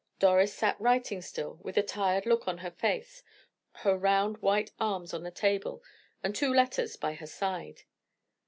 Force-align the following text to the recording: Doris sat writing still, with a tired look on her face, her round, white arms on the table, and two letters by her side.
Doris 0.17 0.51
sat 0.51 0.81
writing 0.81 1.21
still, 1.21 1.59
with 1.61 1.77
a 1.77 1.83
tired 1.83 2.25
look 2.25 2.47
on 2.47 2.57
her 2.57 2.71
face, 2.71 3.21
her 3.73 3.95
round, 3.95 4.37
white 4.39 4.71
arms 4.79 5.13
on 5.13 5.21
the 5.21 5.29
table, 5.29 5.83
and 6.23 6.35
two 6.35 6.51
letters 6.51 6.95
by 6.97 7.13
her 7.13 7.27
side. 7.27 7.83